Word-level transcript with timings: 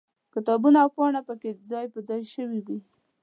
کتابونه 0.33 0.77
او 0.83 0.89
پاڼې 0.95 1.21
پکې 1.27 1.49
ځای 1.69 1.85
پر 1.93 1.99
ځای 2.09 2.21
شوي 2.33 2.59
وي. 2.67 2.79